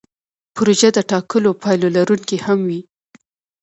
پروژه 0.55 0.89
د 0.95 0.99
ټاکلو 1.11 1.49
پایلو 1.63 1.87
لرونکې 1.97 2.37
هم 2.45 2.59
وي. 2.69 2.81